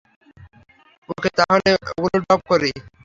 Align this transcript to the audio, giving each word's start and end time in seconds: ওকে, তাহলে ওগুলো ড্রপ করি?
ওকে, 1.09 1.29
তাহলে 1.37 1.69
ওগুলো 1.91 2.17
ড্রপ 2.23 2.41
করি? 2.51 2.71